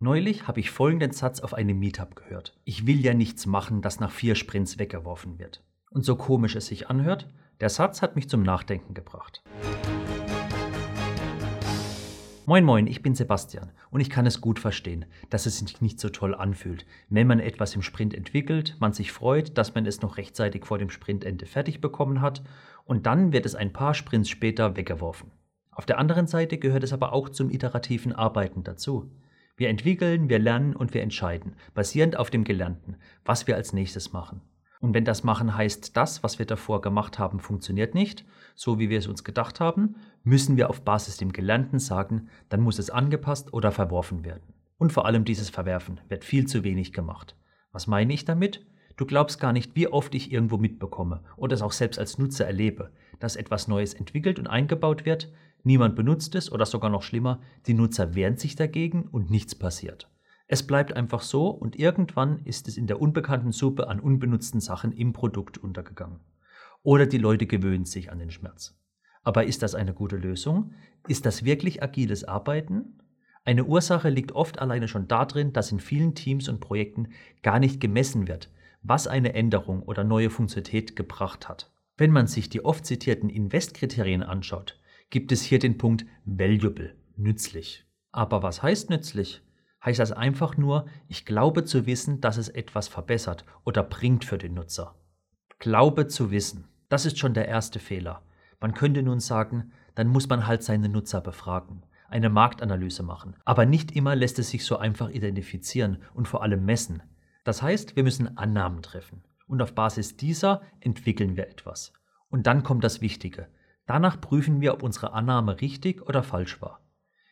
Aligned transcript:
Neulich 0.00 0.46
habe 0.46 0.60
ich 0.60 0.70
folgenden 0.70 1.10
Satz 1.10 1.40
auf 1.40 1.54
einem 1.54 1.76
Meetup 1.76 2.14
gehört. 2.14 2.56
Ich 2.64 2.86
will 2.86 3.04
ja 3.04 3.14
nichts 3.14 3.46
machen, 3.46 3.82
das 3.82 3.98
nach 3.98 4.12
vier 4.12 4.36
Sprints 4.36 4.78
weggeworfen 4.78 5.40
wird. 5.40 5.64
Und 5.90 6.04
so 6.04 6.14
komisch 6.14 6.54
es 6.54 6.66
sich 6.66 6.88
anhört, 6.88 7.28
der 7.58 7.68
Satz 7.68 8.00
hat 8.00 8.14
mich 8.14 8.28
zum 8.28 8.44
Nachdenken 8.44 8.94
gebracht. 8.94 9.42
Moin 12.46 12.64
Moin, 12.64 12.86
ich 12.86 13.02
bin 13.02 13.16
Sebastian 13.16 13.72
und 13.90 14.00
ich 14.00 14.08
kann 14.08 14.24
es 14.24 14.40
gut 14.40 14.60
verstehen, 14.60 15.04
dass 15.30 15.46
es 15.46 15.58
sich 15.58 15.80
nicht 15.80 15.98
so 15.98 16.10
toll 16.10 16.32
anfühlt, 16.32 16.86
wenn 17.08 17.26
man 17.26 17.40
etwas 17.40 17.74
im 17.74 17.82
Sprint 17.82 18.14
entwickelt, 18.14 18.76
man 18.78 18.92
sich 18.92 19.10
freut, 19.10 19.58
dass 19.58 19.74
man 19.74 19.84
es 19.84 20.00
noch 20.00 20.16
rechtzeitig 20.16 20.64
vor 20.64 20.78
dem 20.78 20.90
Sprintende 20.90 21.44
fertig 21.44 21.80
bekommen 21.80 22.20
hat 22.20 22.44
und 22.84 23.06
dann 23.06 23.32
wird 23.32 23.46
es 23.46 23.56
ein 23.56 23.72
paar 23.72 23.94
Sprints 23.94 24.28
später 24.28 24.76
weggeworfen. 24.76 25.32
Auf 25.72 25.86
der 25.86 25.98
anderen 25.98 26.28
Seite 26.28 26.56
gehört 26.56 26.84
es 26.84 26.92
aber 26.92 27.12
auch 27.12 27.28
zum 27.28 27.50
iterativen 27.50 28.12
Arbeiten 28.12 28.62
dazu. 28.62 29.10
Wir 29.58 29.70
entwickeln, 29.70 30.28
wir 30.28 30.38
lernen 30.38 30.76
und 30.76 30.94
wir 30.94 31.02
entscheiden, 31.02 31.56
basierend 31.74 32.16
auf 32.16 32.30
dem 32.30 32.44
Gelernten, 32.44 32.96
was 33.24 33.48
wir 33.48 33.56
als 33.56 33.72
nächstes 33.72 34.12
machen. 34.12 34.40
Und 34.80 34.94
wenn 34.94 35.04
das 35.04 35.24
Machen 35.24 35.56
heißt, 35.56 35.96
das, 35.96 36.22
was 36.22 36.38
wir 36.38 36.46
davor 36.46 36.80
gemacht 36.80 37.18
haben, 37.18 37.40
funktioniert 37.40 37.92
nicht, 37.92 38.24
so 38.54 38.78
wie 38.78 38.88
wir 38.88 39.00
es 39.00 39.08
uns 39.08 39.24
gedacht 39.24 39.58
haben, 39.58 39.96
müssen 40.22 40.56
wir 40.56 40.70
auf 40.70 40.82
Basis 40.82 41.16
dem 41.16 41.32
Gelernten 41.32 41.80
sagen, 41.80 42.28
dann 42.48 42.60
muss 42.60 42.78
es 42.78 42.88
angepasst 42.88 43.52
oder 43.52 43.72
verworfen 43.72 44.24
werden. 44.24 44.54
Und 44.76 44.92
vor 44.92 45.06
allem 45.06 45.24
dieses 45.24 45.50
Verwerfen 45.50 46.00
wird 46.08 46.24
viel 46.24 46.46
zu 46.46 46.62
wenig 46.62 46.92
gemacht. 46.92 47.36
Was 47.72 47.88
meine 47.88 48.12
ich 48.12 48.24
damit? 48.24 48.64
Du 48.98 49.06
glaubst 49.06 49.40
gar 49.40 49.54
nicht, 49.54 49.74
wie 49.74 49.88
oft 49.88 50.14
ich 50.14 50.30
irgendwo 50.30 50.58
mitbekomme 50.58 51.22
oder 51.36 51.54
es 51.54 51.62
auch 51.62 51.72
selbst 51.72 51.98
als 51.98 52.18
Nutzer 52.18 52.46
erlebe, 52.46 52.90
dass 53.18 53.36
etwas 53.36 53.66
Neues 53.66 53.94
entwickelt 53.94 54.38
und 54.38 54.46
eingebaut 54.46 55.06
wird, 55.06 55.32
Niemand 55.64 55.96
benutzt 55.96 56.34
es 56.34 56.50
oder 56.52 56.66
sogar 56.66 56.90
noch 56.90 57.02
schlimmer, 57.02 57.40
die 57.66 57.74
Nutzer 57.74 58.14
wehren 58.14 58.36
sich 58.36 58.56
dagegen 58.56 59.02
und 59.02 59.30
nichts 59.30 59.54
passiert. 59.54 60.08
Es 60.46 60.66
bleibt 60.66 60.94
einfach 60.94 61.20
so 61.20 61.48
und 61.48 61.78
irgendwann 61.78 62.38
ist 62.44 62.68
es 62.68 62.76
in 62.76 62.86
der 62.86 63.00
unbekannten 63.00 63.52
Suppe 63.52 63.88
an 63.88 64.00
unbenutzten 64.00 64.60
Sachen 64.60 64.92
im 64.92 65.12
Produkt 65.12 65.58
untergegangen. 65.58 66.20
Oder 66.82 67.06
die 67.06 67.18
Leute 67.18 67.46
gewöhnen 67.46 67.84
sich 67.84 68.10
an 68.10 68.18
den 68.18 68.30
Schmerz. 68.30 68.80
Aber 69.22 69.44
ist 69.44 69.62
das 69.62 69.74
eine 69.74 69.92
gute 69.92 70.16
Lösung? 70.16 70.72
Ist 71.06 71.26
das 71.26 71.44
wirklich 71.44 71.82
agiles 71.82 72.24
Arbeiten? 72.24 73.00
Eine 73.44 73.64
Ursache 73.64 74.08
liegt 74.08 74.32
oft 74.32 74.58
alleine 74.58 74.88
schon 74.88 75.08
darin, 75.08 75.52
dass 75.52 75.72
in 75.72 75.80
vielen 75.80 76.14
Teams 76.14 76.48
und 76.48 76.60
Projekten 76.60 77.08
gar 77.42 77.58
nicht 77.58 77.80
gemessen 77.80 78.26
wird, 78.26 78.50
was 78.82 79.06
eine 79.06 79.34
Änderung 79.34 79.82
oder 79.82 80.04
neue 80.04 80.30
Funktionalität 80.30 80.96
gebracht 80.96 81.48
hat. 81.48 81.70
Wenn 81.96 82.10
man 82.10 82.26
sich 82.26 82.48
die 82.48 82.64
oft 82.64 82.86
zitierten 82.86 83.28
Invest-Kriterien 83.28 84.22
anschaut, 84.22 84.78
gibt 85.10 85.32
es 85.32 85.42
hier 85.42 85.58
den 85.58 85.78
Punkt 85.78 86.06
valuable, 86.24 86.94
nützlich. 87.16 87.84
Aber 88.12 88.42
was 88.42 88.62
heißt 88.62 88.90
nützlich? 88.90 89.42
Heißt 89.84 89.98
das 90.00 90.12
einfach 90.12 90.56
nur, 90.56 90.86
ich 91.08 91.24
glaube 91.24 91.64
zu 91.64 91.86
wissen, 91.86 92.20
dass 92.20 92.36
es 92.36 92.48
etwas 92.48 92.88
verbessert 92.88 93.44
oder 93.64 93.82
bringt 93.82 94.24
für 94.24 94.38
den 94.38 94.54
Nutzer. 94.54 94.96
Glaube 95.58 96.06
zu 96.06 96.30
wissen, 96.30 96.68
das 96.88 97.06
ist 97.06 97.18
schon 97.18 97.34
der 97.34 97.48
erste 97.48 97.78
Fehler. 97.78 98.22
Man 98.60 98.74
könnte 98.74 99.02
nun 99.02 99.20
sagen, 99.20 99.72
dann 99.94 100.08
muss 100.08 100.28
man 100.28 100.46
halt 100.46 100.62
seine 100.62 100.88
Nutzer 100.88 101.20
befragen, 101.20 101.82
eine 102.08 102.28
Marktanalyse 102.28 103.02
machen. 103.02 103.36
Aber 103.44 103.66
nicht 103.66 103.92
immer 103.92 104.16
lässt 104.16 104.38
es 104.38 104.50
sich 104.50 104.64
so 104.64 104.78
einfach 104.78 105.10
identifizieren 105.10 105.98
und 106.14 106.28
vor 106.28 106.42
allem 106.42 106.64
messen. 106.64 107.02
Das 107.48 107.62
heißt, 107.62 107.96
wir 107.96 108.02
müssen 108.02 108.36
Annahmen 108.36 108.82
treffen. 108.82 109.24
Und 109.46 109.62
auf 109.62 109.74
Basis 109.74 110.18
dieser 110.18 110.60
entwickeln 110.80 111.38
wir 111.38 111.48
etwas. 111.48 111.94
Und 112.28 112.46
dann 112.46 112.62
kommt 112.62 112.84
das 112.84 113.00
Wichtige. 113.00 113.48
Danach 113.86 114.20
prüfen 114.20 114.60
wir, 114.60 114.74
ob 114.74 114.82
unsere 114.82 115.14
Annahme 115.14 115.58
richtig 115.62 116.02
oder 116.02 116.22
falsch 116.22 116.60
war. 116.60 116.82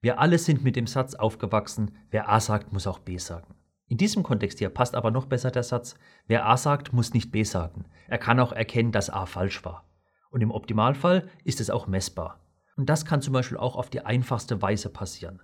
Wir 0.00 0.18
alle 0.18 0.38
sind 0.38 0.64
mit 0.64 0.76
dem 0.76 0.86
Satz 0.86 1.14
aufgewachsen, 1.14 1.94
wer 2.08 2.30
A 2.30 2.40
sagt, 2.40 2.72
muss 2.72 2.86
auch 2.86 3.00
B 3.00 3.18
sagen. 3.18 3.54
In 3.86 3.98
diesem 3.98 4.22
Kontext 4.22 4.60
hier 4.60 4.70
passt 4.70 4.94
aber 4.94 5.10
noch 5.10 5.26
besser 5.26 5.50
der 5.50 5.62
Satz, 5.62 5.94
wer 6.26 6.46
A 6.46 6.56
sagt, 6.56 6.94
muss 6.94 7.12
nicht 7.12 7.30
B 7.30 7.42
sagen. 7.42 7.84
Er 8.06 8.16
kann 8.16 8.40
auch 8.40 8.52
erkennen, 8.52 8.92
dass 8.92 9.10
A 9.10 9.26
falsch 9.26 9.62
war. 9.66 9.84
Und 10.30 10.40
im 10.40 10.52
Optimalfall 10.52 11.28
ist 11.44 11.60
es 11.60 11.68
auch 11.68 11.86
messbar. 11.86 12.40
Und 12.78 12.88
das 12.88 13.04
kann 13.04 13.20
zum 13.20 13.34
Beispiel 13.34 13.58
auch 13.58 13.76
auf 13.76 13.90
die 13.90 14.06
einfachste 14.06 14.62
Weise 14.62 14.88
passieren. 14.88 15.42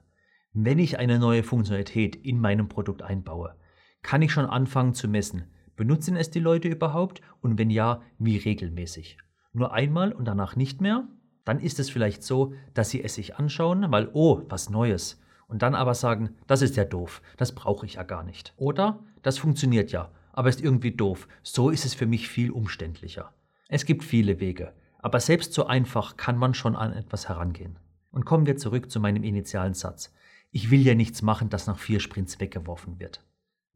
Wenn 0.55 0.79
ich 0.79 0.99
eine 0.99 1.19
neue 1.19 1.43
Funktionalität 1.43 2.17
in 2.17 2.41
meinem 2.41 2.71
Produkt 2.71 3.03
einbaue, 3.03 3.57
kann 4.05 4.23
ich 4.23 4.31
schon 4.31 4.47
anfangen 4.47 4.95
zu 4.95 5.09
messen, 5.09 5.47
benutzen 5.75 6.15
es 6.15 6.31
die 6.31 6.39
Leute 6.39 6.69
überhaupt 6.69 7.21
und 7.41 7.59
wenn 7.59 7.71
ja, 7.71 8.03
wie 8.19 8.37
regelmäßig 8.37 9.19
nur 9.55 9.73
einmal 9.73 10.13
und 10.13 10.27
danach 10.27 10.57
nicht 10.57 10.81
mehr, 10.81 11.07
dann 11.45 11.61
ist 11.61 11.79
es 11.79 11.89
vielleicht 11.89 12.23
so, 12.23 12.55
dass 12.75 12.91
sie 12.91 13.03
es 13.03 13.15
sich 13.15 13.37
anschauen, 13.37 13.91
weil, 13.91 14.11
oh, 14.13 14.43
was 14.49 14.71
Neues. 14.71 15.21
Und 15.47 15.63
dann 15.63 15.75
aber 15.75 15.95
sagen, 15.95 16.31
das 16.47 16.63
ist 16.63 16.77
ja 16.77 16.85
doof, 16.85 17.23
das 17.37 17.55
brauche 17.55 17.87
ich 17.87 17.95
ja 17.95 18.03
gar 18.03 18.25
nicht. 18.25 18.55
Oder, 18.57 18.99
das 19.23 19.39
funktioniert 19.39 19.93
ja, 19.93 20.11
aber 20.33 20.49
ist 20.49 20.61
irgendwie 20.61 20.91
doof, 20.91 21.29
so 21.43 21.71
ist 21.71 21.85
es 21.85 21.95
für 21.95 22.07
mich 22.07 22.29
viel 22.29 22.51
umständlicher. 22.51 23.33
Es 23.69 23.85
gibt 23.85 24.05
viele 24.05 24.41
Wege, 24.41 24.73
aber 24.99 25.21
selbst 25.21 25.53
so 25.53 25.67
einfach 25.67 26.17
kann 26.17 26.37
man 26.37 26.55
schon 26.55 26.77
an 26.77 26.93
etwas 26.93 27.29
herangehen. 27.29 27.79
Und 28.11 28.25
kommen 28.25 28.47
wir 28.47 28.57
zurück 28.57 28.91
zu 28.91 29.01
meinem 29.01 29.23
initialen 29.23 29.75
Satz. 29.75 30.13
Ich 30.51 30.71
will 30.71 30.81
ja 30.81 30.95
nichts 30.95 31.21
machen, 31.21 31.51
das 31.51 31.67
nach 31.67 31.79
vier 31.79 32.01
Sprints 32.01 32.41
weggeworfen 32.41 32.99
wird. 32.99 33.25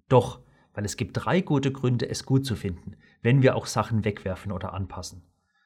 Doch, 0.09 0.41
weil 0.75 0.85
es 0.85 0.97
gibt 0.97 1.17
drei 1.17 1.41
gute 1.41 1.73
Gründe, 1.73 2.09
es 2.09 2.25
gut 2.25 2.47
zu 2.47 2.55
finden, 2.55 2.97
wenn 3.23 3.43
wir 3.43 3.57
auch 3.57 3.67
Sachen 3.67 4.05
wegwerfen 4.05 4.53
oder 4.53 4.75
anpassen. 4.75 5.23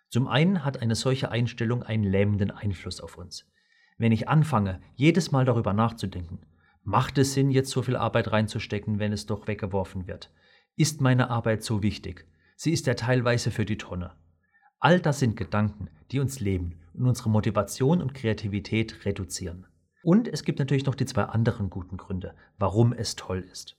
Zum 0.09 0.29
einen 0.29 0.65
hat 0.65 0.81
eine 0.83 0.95
solche 0.95 1.31
Einstellung 1.31 1.83
einen 1.83 2.05
lähmenden 2.05 2.51
Einfluss 2.51 3.01
auf 3.01 3.17
uns. 3.19 3.51
Wenn 3.99 4.13
ich 4.13 4.29
anfange, 4.29 4.81
jedes 4.95 5.33
Mal 5.33 5.45
darüber 5.45 5.73
nachzudenken, 5.73 6.41
macht 6.83 7.19
es 7.19 7.35
Sinn, 7.35 7.51
jetzt 7.51 7.71
so 7.71 7.83
viel 7.83 7.97
Arbeit 7.97 8.33
reinzustecken, 8.33 8.99
wenn 8.99 9.13
es 9.13 9.27
doch 9.27 9.47
weggeworfen 9.47 10.07
wird? 10.07 10.33
Ist 10.77 11.01
meine 11.01 11.31
Arbeit 11.31 11.63
so 11.63 11.83
wichtig? 11.83 12.27
Sie 12.57 12.73
ist 12.73 12.87
ja 12.87 12.95
teilweise 12.95 13.51
für 13.51 13.65
die 13.65 13.79
Tonne. 13.79 14.13
All 14.81 14.99
das 14.99 15.19
sind 15.19 15.37
Gedanken, 15.37 15.89
die 16.11 16.21
uns 16.21 16.41
leben 16.41 16.81
und 16.95 17.07
unsere 17.07 17.31
Motivation 17.31 18.03
und 18.03 18.15
Kreativität 18.15 19.05
reduzieren. 19.05 19.67
Und 20.03 20.27
es 20.27 20.43
gibt 20.43 20.59
natürlich 20.59 20.87
noch 20.87 20.95
die 20.95 21.07
zwei 21.07 21.25
anderen 21.25 21.71
guten 21.71 21.97
Gründe, 21.97 22.35
warum 22.59 22.93
es 22.93 23.15
toll 23.15 23.47
ist. 23.51 23.77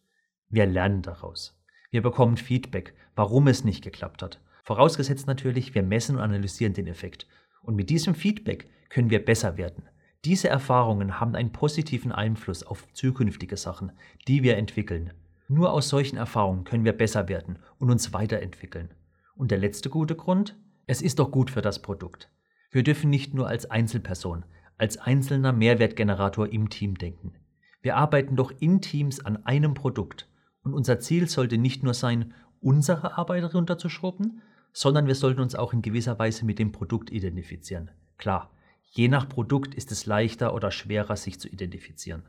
Wir 0.53 0.65
lernen 0.65 1.01
daraus. 1.01 1.59
Wir 1.91 2.01
bekommen 2.01 2.37
Feedback, 2.37 2.93
warum 3.15 3.47
es 3.47 3.63
nicht 3.63 3.83
geklappt 3.83 4.21
hat 4.21 4.39
Vorausgesetzt 4.63 5.27
natürlich, 5.27 5.75
wir 5.75 5.83
messen 5.83 6.15
und 6.15 6.21
analysieren 6.21 6.73
den 6.73 6.87
Effekt. 6.87 7.27
Und 7.61 7.75
mit 7.75 7.89
diesem 7.89 8.15
Feedback 8.15 8.69
können 8.89 9.09
wir 9.09 9.23
besser 9.23 9.57
werden. 9.57 9.89
Diese 10.23 10.47
Erfahrungen 10.47 11.19
haben 11.19 11.35
einen 11.35 11.51
positiven 11.51 12.13
Einfluss 12.13 12.63
auf 12.63 12.87
zukünftige 12.93 13.57
Sachen, 13.57 13.91
die 14.27 14.41
wir 14.41 14.55
entwickeln. 14.55 15.11
Nur 15.49 15.73
aus 15.73 15.89
solchen 15.89 16.15
Erfahrungen 16.15 16.63
können 16.63 16.85
wir 16.85 16.93
besser 16.93 17.27
werden 17.27 17.59
und 17.77 17.91
uns 17.91 18.13
weiterentwickeln. 18.13 18.93
Und 19.35 19.51
der 19.51 19.57
letzte 19.57 19.89
gute 19.89 20.15
Grund? 20.15 20.57
Es 20.87 21.01
ist 21.01 21.19
doch 21.19 21.29
gut 21.29 21.51
für 21.51 21.61
das 21.61 21.81
Produkt. 21.81 22.29
Wir 22.71 22.83
dürfen 22.83 23.09
nicht 23.09 23.33
nur 23.33 23.49
als 23.49 23.69
Einzelperson, 23.69 24.45
als 24.77 24.97
einzelner 24.97 25.51
Mehrwertgenerator 25.51 26.47
im 26.47 26.69
Team 26.69 26.97
denken. 26.97 27.33
Wir 27.81 27.97
arbeiten 27.97 28.37
doch 28.37 28.53
in 28.61 28.79
Teams 28.79 29.19
an 29.25 29.45
einem 29.45 29.73
Produkt. 29.73 30.29
Und 30.63 30.73
unser 30.73 30.99
Ziel 30.99 31.27
sollte 31.27 31.57
nicht 31.57 31.83
nur 31.83 31.93
sein, 31.93 32.33
unsere 32.61 33.17
Arbeit 33.17 33.53
runterzuschrubben, 33.53 34.41
sondern 34.71 35.07
wir 35.07 35.15
sollten 35.15 35.41
uns 35.41 35.55
auch 35.55 35.73
in 35.73 35.81
gewisser 35.81 36.17
Weise 36.17 36.45
mit 36.45 36.57
dem 36.57 36.71
Produkt 36.71 37.11
identifizieren. 37.11 37.91
Klar, 38.17 38.51
je 38.91 39.07
nach 39.07 39.29
Produkt 39.29 39.75
ist 39.75 39.91
es 39.91 40.05
leichter 40.05 40.53
oder 40.53 40.71
schwerer, 40.71 41.15
sich 41.15 41.39
zu 41.39 41.47
identifizieren. 41.47 42.23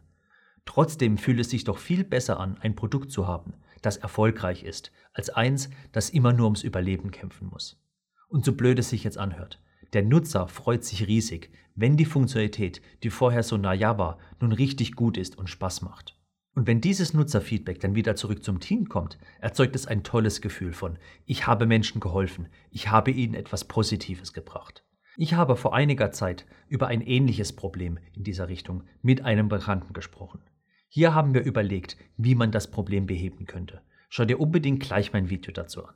Trotzdem 0.66 1.18
fühlt 1.18 1.40
es 1.40 1.50
sich 1.50 1.64
doch 1.64 1.78
viel 1.78 2.04
besser 2.04 2.40
an, 2.40 2.58
ein 2.60 2.74
Produkt 2.74 3.10
zu 3.10 3.26
haben, 3.26 3.54
das 3.82 3.96
erfolgreich 3.96 4.62
ist, 4.62 4.92
als 5.12 5.30
eins, 5.30 5.70
das 5.92 6.10
immer 6.10 6.32
nur 6.32 6.46
ums 6.46 6.62
Überleben 6.62 7.10
kämpfen 7.10 7.48
muss. 7.48 7.80
Und 8.28 8.44
so 8.44 8.52
blöd 8.52 8.78
es 8.78 8.88
sich 8.88 9.04
jetzt 9.04 9.18
anhört, 9.18 9.60
der 9.92 10.02
Nutzer 10.02 10.48
freut 10.48 10.84
sich 10.84 11.06
riesig, 11.06 11.50
wenn 11.76 11.96
die 11.96 12.04
Funktionalität, 12.04 12.80
die 13.02 13.10
vorher 13.10 13.42
so 13.42 13.56
naja 13.56 13.98
war, 13.98 14.18
nun 14.40 14.52
richtig 14.52 14.94
gut 14.96 15.16
ist 15.16 15.38
und 15.38 15.50
Spaß 15.50 15.82
macht. 15.82 16.16
Und 16.54 16.68
wenn 16.68 16.80
dieses 16.80 17.14
Nutzerfeedback 17.14 17.80
dann 17.80 17.96
wieder 17.96 18.14
zurück 18.14 18.44
zum 18.44 18.60
Team 18.60 18.88
kommt, 18.88 19.18
erzeugt 19.40 19.74
es 19.74 19.86
ein 19.86 20.04
tolles 20.04 20.40
Gefühl 20.40 20.72
von, 20.72 20.98
ich 21.26 21.46
habe 21.48 21.66
Menschen 21.66 22.00
geholfen, 22.00 22.46
ich 22.70 22.90
habe 22.90 23.10
ihnen 23.10 23.34
etwas 23.34 23.64
Positives 23.64 24.32
gebracht. 24.32 24.84
Ich 25.16 25.34
habe 25.34 25.56
vor 25.56 25.74
einiger 25.74 26.12
Zeit 26.12 26.46
über 26.68 26.86
ein 26.86 27.00
ähnliches 27.00 27.52
Problem 27.54 27.98
in 28.14 28.24
dieser 28.24 28.48
Richtung 28.48 28.84
mit 29.02 29.22
einem 29.22 29.48
Bekannten 29.48 29.92
gesprochen. 29.92 30.40
Hier 30.88 31.14
haben 31.14 31.34
wir 31.34 31.42
überlegt, 31.42 31.96
wie 32.16 32.36
man 32.36 32.52
das 32.52 32.70
Problem 32.70 33.06
beheben 33.06 33.46
könnte. 33.46 33.82
Schau 34.08 34.24
dir 34.24 34.38
unbedingt 34.38 34.80
gleich 34.80 35.12
mein 35.12 35.30
Video 35.30 35.52
dazu 35.52 35.84
an. 35.84 35.94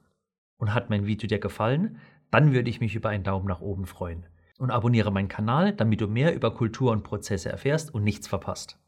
Und 0.57 0.75
hat 0.75 0.91
mein 0.91 1.07
Video 1.07 1.29
dir 1.29 1.39
gefallen? 1.39 1.99
Dann 2.33 2.53
würde 2.53 2.69
ich 2.69 2.81
mich 2.81 2.97
über 2.97 3.11
einen 3.11 3.23
Daumen 3.23 3.47
nach 3.47 3.61
oben 3.61 3.87
freuen. 3.87 4.27
Und 4.59 4.73
abonniere 4.73 5.13
meinen 5.13 5.29
Kanal, 5.29 5.73
damit 5.73 6.01
du 6.01 6.09
mehr 6.09 6.35
über 6.35 6.53
Kultur 6.53 6.91
und 6.91 7.05
Prozesse 7.05 7.49
erfährst 7.49 7.95
und 7.95 8.03
nichts 8.03 8.27
verpasst. 8.27 8.81